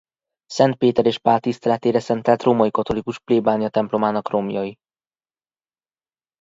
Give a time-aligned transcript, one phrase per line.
[0.45, 4.77] Szent Péter és Pál tiszteletére szentelt római katolikus plébániatemplomának romjai.